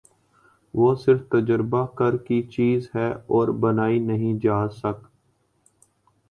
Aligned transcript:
وہ 0.73 0.93
صرف 0.95 1.19
تجربہ 1.31 1.85
کر 1.95 2.17
کی 2.19 2.41
چیز 2.51 2.89
ہے 2.95 3.07
اور 3.29 3.47
بتائی 3.59 3.99
نہیں 4.01 4.39
جاسک 4.43 5.05